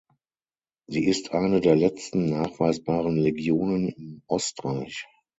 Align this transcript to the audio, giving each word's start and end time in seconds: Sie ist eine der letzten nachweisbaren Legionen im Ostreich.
Sie 0.87 1.05
ist 1.05 1.31
eine 1.31 1.61
der 1.61 1.75
letzten 1.75 2.27
nachweisbaren 2.27 3.17
Legionen 3.17 3.89
im 3.89 4.23
Ostreich. 4.25 5.05